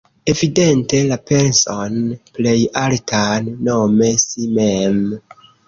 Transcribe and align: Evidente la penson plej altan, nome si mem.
Evidente 0.31 1.01
la 1.11 1.17
penson 1.31 1.99
plej 2.39 2.55
altan, 2.87 3.53
nome 3.71 4.13
si 4.27 4.51
mem. 4.59 5.01